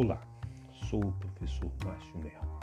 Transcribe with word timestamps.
Olá, 0.00 0.22
sou 0.88 1.04
o 1.04 1.12
professor 1.14 1.72
Márcio 1.84 2.18
Melo. 2.18 2.60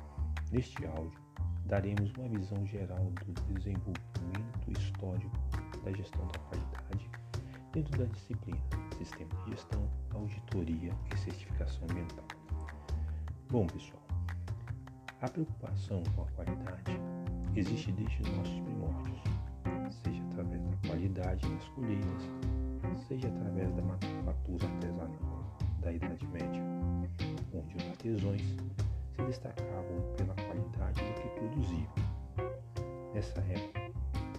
Neste 0.54 0.86
áudio, 0.86 1.20
daremos 1.66 2.10
uma 2.14 2.30
visão 2.30 2.66
geral 2.66 3.12
do 3.26 3.54
desenvolvimento 3.54 4.72
histórico 4.72 5.36
da 5.84 5.92
gestão 5.92 6.26
da 6.28 6.40
qualidade 6.40 7.10
dentro 7.74 8.00
da 8.00 8.06
disciplina 8.06 8.58
Sistema 8.98 9.30
de 9.44 9.52
Gestão, 9.52 9.86
Auditoria 10.14 10.94
e 11.14 11.18
Certificação 11.18 11.84
Ambiental. 11.92 12.24
Bom, 13.50 13.68
pessoal, 13.68 14.02
a 15.22 15.28
preocupação 15.28 16.04
com 16.16 16.22
a 16.22 16.28
qualidade 16.38 16.98
existe 17.54 17.92
desde 17.92 18.22
os 18.22 18.30
nossos 18.30 18.60
primórdios, 18.62 19.20
seja 20.06 20.24
através 20.32 20.64
da 20.64 20.88
qualidade 20.88 21.50
nas 21.50 21.68
colheitas, 21.68 22.30
seja 23.10 23.28
através 23.28 23.74
da 23.74 23.82
manufatura 23.82 24.68
artesanal 24.68 25.45
da 25.86 25.94
Idade 25.94 26.28
Média, 26.30 26.64
onde 27.54 27.78
os 27.78 27.88
artesãos 27.88 28.42
se 28.42 29.22
destacavam 29.28 30.02
pela 30.18 30.34
qualidade 30.34 31.00
do 31.00 31.14
que 31.22 31.30
produziam. 31.40 31.94
Nessa 33.14 33.40
época, 33.42 33.92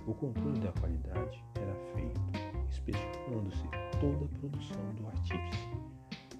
o 0.08 0.14
controle 0.14 0.58
da 0.58 0.72
qualidade 0.72 1.44
era 1.54 1.72
feito 1.94 2.20
inspecionando-se 2.68 3.62
toda 4.00 4.24
a 4.24 4.38
produção 4.40 4.94
do 4.96 5.06
artífice, 5.06 5.68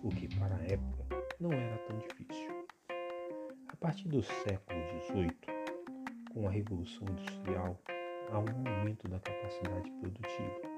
o 0.02 0.08
que 0.08 0.26
para 0.34 0.56
a 0.56 0.64
época 0.64 1.24
não 1.38 1.52
era 1.52 1.78
tão 1.86 1.98
difícil. 1.98 2.66
A 3.68 3.76
partir 3.76 4.08
do 4.08 4.24
século 4.24 4.80
XVIII, 5.06 5.36
com 6.34 6.48
a 6.48 6.50
Revolução 6.50 7.06
Industrial, 7.08 7.80
há 8.32 8.38
um 8.40 8.78
aumento 8.78 9.08
da 9.08 9.20
capacidade 9.20 9.88
produtiva 10.00 10.75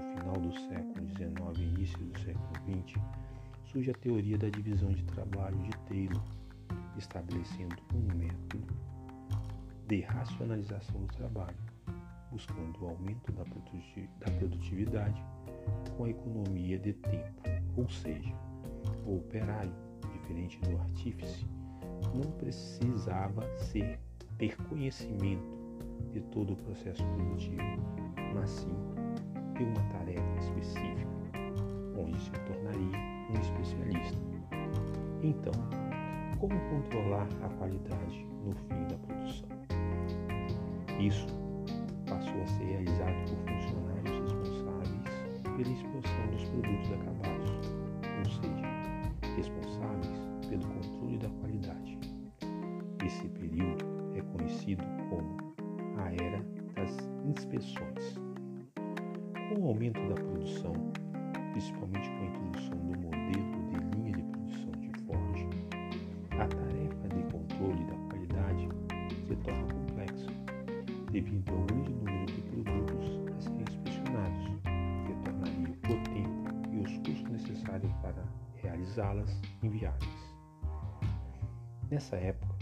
final 0.00 0.34
do 0.34 0.52
século 0.52 1.08
XIX 1.08 1.58
e 1.58 1.62
início 1.62 1.98
do 1.98 2.18
século 2.18 2.84
XX, 2.84 3.00
surge 3.64 3.90
a 3.90 3.94
teoria 3.94 4.38
da 4.38 4.48
divisão 4.48 4.90
de 4.90 5.02
trabalho 5.04 5.58
de 5.58 5.70
Taylor, 5.88 6.22
estabelecendo 6.96 7.76
um 7.94 8.16
método 8.16 8.66
de 9.86 10.00
racionalização 10.00 11.00
do 11.00 11.14
trabalho, 11.14 11.56
buscando 12.30 12.84
o 12.84 12.88
aumento 12.88 13.32
da 13.32 13.44
produtividade 14.32 15.22
com 15.96 16.04
a 16.04 16.10
economia 16.10 16.78
de 16.78 16.92
tempo, 16.92 17.42
ou 17.76 17.88
seja, 17.88 18.34
o 19.06 19.16
operário, 19.16 19.72
diferente 20.12 20.58
do 20.60 20.78
artífice, 20.78 21.46
não 22.14 22.30
precisava 22.32 23.42
ser 23.58 23.98
ter 24.38 24.56
conhecimento 24.68 25.58
de 26.12 26.20
todo 26.20 26.52
o 26.52 26.56
processo 26.56 27.04
produtivo, 27.04 27.62
mas 28.34 28.50
sim 28.50 28.97
ter 29.58 29.64
uma 29.64 29.82
tarefa 29.90 30.38
específica, 30.38 31.08
onde 31.98 32.18
se 32.20 32.30
tornaria 32.30 32.96
um 33.28 33.40
especialista. 33.40 34.18
Então, 35.22 35.52
como 36.38 36.54
controlar 36.70 37.26
a 37.42 37.48
qualidade 37.56 38.24
no 38.44 38.54
fim 38.54 38.86
da 38.86 38.96
produção? 38.98 39.48
Isso 41.00 41.26
passou 42.08 42.40
a 42.40 42.46
ser 42.46 42.64
realizado 42.64 43.14
por 43.28 43.36
funcionários 43.52 44.32
responsáveis 44.32 45.08
pela 45.56 45.68
inspeção 45.68 46.26
dos 46.30 46.44
produtos 46.44 46.92
acabados, 46.92 47.50
ou 48.18 48.30
seja, 48.30 49.36
responsáveis 49.36 50.08
pelo 50.48 50.66
controle 50.66 51.18
da 51.18 51.28
qualidade. 51.30 51.98
Esse 53.04 53.28
período 53.30 53.84
é 54.14 54.20
conhecido 54.20 54.84
como 55.10 55.36
a 55.98 56.12
Era 56.12 56.44
das 56.74 56.96
Inspeções. 57.26 58.27
Com 59.48 59.62
o 59.62 59.68
aumento 59.68 59.98
da 60.08 60.14
produção, 60.14 60.74
principalmente 61.52 62.10
com 62.10 62.18
a 62.18 62.26
introdução 62.26 62.78
do 62.78 63.00
modelo 63.00 63.22
de 63.70 63.96
linha 63.96 64.12
de 64.12 64.22
produção 64.22 64.70
de 64.72 64.90
Ford, 65.04 65.48
a 66.32 66.46
tarefa 66.46 67.08
de 67.08 67.22
controle 67.32 67.84
da 67.86 67.94
qualidade 68.10 68.68
se 69.26 69.34
torna 69.36 69.72
complexa, 69.72 70.26
devido 71.10 71.50
ao 71.50 71.64
grande 71.64 71.90
número 71.94 72.26
de 72.26 72.42
produtos 72.42 73.20
a 73.34 73.40
serem 73.40 73.62
inspecionados, 73.62 74.44
que 75.06 75.12
tornaria 75.24 75.70
o 75.70 76.04
tempo 76.04 76.70
e 76.70 76.80
os 76.80 76.98
custos 76.98 77.30
necessários 77.30 77.92
para 78.02 78.22
realizá-las 78.56 79.40
inviáveis. 79.62 80.36
Nessa 81.90 82.16
época, 82.16 82.54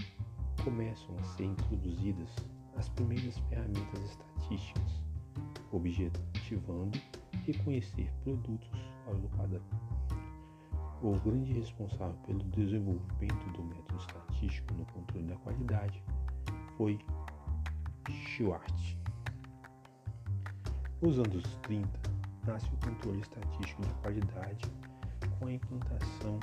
começam 0.63 1.17
a 1.19 1.25
ser 1.25 1.47
introduzidas 1.47 2.31
as 2.77 2.89
primeiras 2.91 3.37
ferramentas 3.49 4.05
estatísticas 4.05 5.06
objetivando 5.73 6.99
reconhecer 7.45 8.11
produtos 8.23 8.71
do 9.15 9.29
padrão. 9.37 9.63
O 11.03 11.15
grande 11.21 11.53
responsável 11.53 12.17
pelo 12.27 12.43
desenvolvimento 12.45 13.53
do 13.53 13.63
método 13.65 14.01
estatístico 14.01 14.75
no 14.75 14.85
controle 14.87 15.27
da 15.27 15.37
qualidade 15.37 16.03
foi 16.77 16.99
Schwartz. 18.09 18.97
Nos 21.01 21.19
anos 21.19 21.45
30, 21.63 21.89
nasce 22.47 22.67
o 22.69 22.77
controle 22.79 23.21
estatístico 23.21 23.83
da 23.83 23.93
qualidade 23.95 24.65
com 25.39 25.47
a 25.47 25.53
implantação 25.53 26.41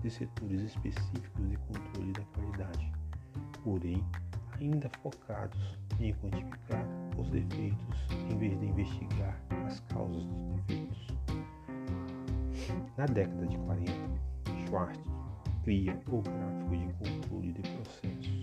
de 0.00 0.10
setores 0.10 0.62
específicos 0.62 1.48
de 1.48 1.56
controle 1.58 2.12
da 2.12 2.24
qualidade, 2.24 2.92
porém 3.62 4.04
ainda 4.58 4.90
focados 5.02 5.78
em 6.00 6.12
quantificar 6.14 6.86
os 7.22 7.30
defeitos 7.30 8.06
em 8.30 8.36
vez 8.36 8.58
de 8.58 8.66
investigar 8.66 9.40
as 9.66 9.80
causas 9.80 10.24
dos 10.24 10.62
defeitos. 10.66 11.06
Na 12.96 13.06
década 13.06 13.46
de 13.46 13.56
40, 13.56 13.92
Schwartz 14.66 15.00
cria 15.62 15.98
o 16.08 16.20
gráfico 16.20 16.76
de 16.76 16.92
controle 16.94 17.52
de 17.52 17.62
processos, 17.62 18.42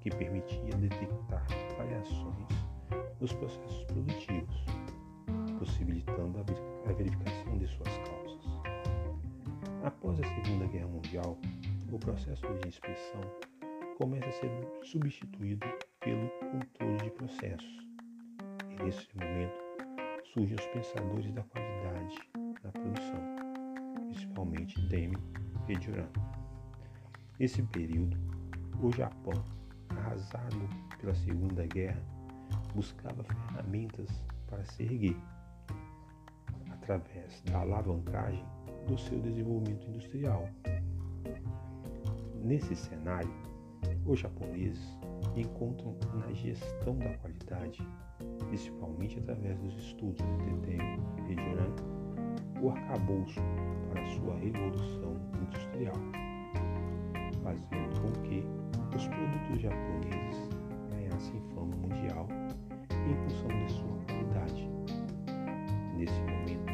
que 0.00 0.10
permitia 0.10 0.76
detectar 0.76 1.44
variações 1.76 2.48
nos 3.20 3.32
processos 3.32 3.84
produtivos, 3.84 4.64
possibilitando 5.58 6.38
a 6.38 6.92
verificação 6.92 7.58
de 7.58 7.66
suas 7.66 7.98
causas. 7.98 8.40
Após 9.82 10.20
a 10.20 10.24
Segunda 10.24 10.66
Guerra 10.66 10.86
Mundial, 10.86 11.36
o 11.90 11.98
processo 11.98 12.46
de 12.46 12.68
inspeção 12.68 13.20
começa 13.98 14.28
a 14.28 14.32
ser 14.32 14.50
substituído 14.84 15.66
pelo 16.00 16.28
controle 16.30 16.96
de 16.98 17.10
processos. 17.10 17.86
E 18.68 18.82
nesse 18.82 19.06
momento 19.14 19.70
surgem 20.32 20.56
os 20.56 20.66
pensadores 20.66 21.32
da 21.32 21.42
qualidade 21.42 22.16
na 22.64 22.72
produção, 22.72 23.20
principalmente 24.08 24.80
Demi 24.88 25.16
e 25.68 25.76
Duran. 25.76 26.08
Nesse 27.38 27.62
período, 27.64 28.16
o 28.82 28.90
Japão, 28.92 29.44
arrasado 29.90 30.68
pela 30.98 31.14
Segunda 31.14 31.66
Guerra, 31.66 32.02
buscava 32.74 33.22
ferramentas 33.24 34.08
para 34.46 34.64
se 34.64 34.82
erguer 34.82 35.16
através 36.70 37.42
da 37.42 37.60
alavancagem 37.60 38.44
do 38.86 38.98
seu 38.98 39.20
desenvolvimento 39.20 39.86
industrial. 39.88 40.48
Nesse 42.42 42.74
cenário, 42.74 43.30
os 44.06 44.18
japoneses 44.18 44.98
encontram 45.36 45.96
na 46.14 46.32
gestão 46.32 46.96
da 46.98 47.16
qualidade, 47.18 47.86
principalmente 48.48 49.18
através 49.18 49.58
dos 49.58 49.76
estudos 49.76 50.16
de 50.16 50.56
Tedem 50.66 51.00
e 51.28 52.64
o 52.64 52.70
arcabouço 52.70 53.40
para 53.90 54.04
sua 54.06 54.36
revolução 54.36 55.16
industrial, 55.40 55.96
fazendo 57.42 58.00
com 58.00 58.12
que 58.22 58.44
os 58.96 59.06
produtos 59.08 59.60
japoneses 59.60 60.48
ganhassem 60.90 61.40
fama 61.54 61.76
mundial 61.76 62.28
em 62.90 63.16
função 63.30 63.48
de 63.48 63.72
sua 63.72 63.98
qualidade. 64.06 64.70
Nesse 65.96 66.20
momento, 66.20 66.70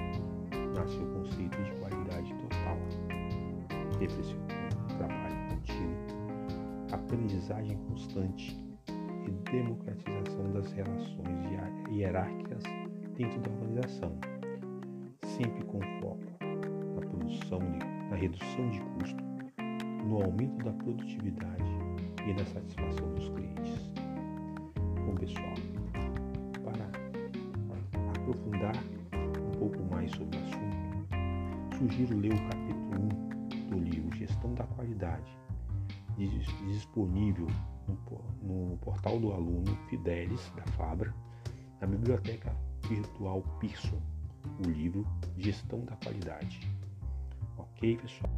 nasce 0.74 0.96
o 0.98 1.06
conceito 1.12 1.62
de 1.62 1.70
qualidade 1.80 2.34
total, 2.34 2.78
trabalho 3.98 4.55
aprendizagem 6.96 7.76
constante 7.88 8.56
e 9.26 9.30
democratização 9.50 10.52
das 10.52 10.72
relações 10.72 11.46
hierárquicas 11.90 12.62
dentro 13.16 13.40
da 13.40 13.50
organização, 13.50 14.18
sempre 15.24 15.64
com 15.64 15.80
foco 16.00 16.24
na 16.94 17.00
produção 17.00 17.58
de, 17.58 17.78
na 18.10 18.16
redução 18.16 18.70
de 18.70 18.80
custo, 18.80 19.24
no 20.06 20.22
aumento 20.22 20.64
da 20.64 20.72
produtividade 20.72 21.64
e 22.26 22.32
na 22.32 22.44
satisfação 22.44 23.14
dos 23.14 23.28
clientes. 23.30 23.92
Bom 25.06 25.14
pessoal, 25.14 25.54
para 26.64 26.86
aprofundar 28.16 28.74
um 29.14 29.58
pouco 29.58 29.82
mais 29.94 30.10
sobre 30.12 30.38
o 30.38 30.40
assunto, 30.42 31.76
sugiro 31.78 32.18
ler 32.18 32.32
o 32.32 32.48
capítulo 32.48 33.08
1 33.64 33.70
do 33.70 33.78
livro 33.78 34.16
Gestão 34.16 34.54
da 34.54 34.64
Qualidade 34.64 35.45
disponível 36.16 37.46
no, 38.42 38.76
portal 38.78 39.18
do 39.18 39.32
aluno 39.32 39.76
Fidelis 39.88 40.50
da 40.56 40.64
Fabra, 40.72 41.14
na 41.80 41.86
biblioteca 41.86 42.56
virtual 42.88 43.42
Pearson, 43.60 44.00
o 44.64 44.70
livro 44.70 45.06
Gestão 45.36 45.84
da 45.84 45.96
Qualidade. 45.96 46.60
Ok, 47.58 47.96
pessoal? 47.98 48.35